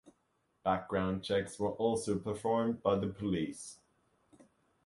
[0.63, 3.77] Background checks were also performed by the police.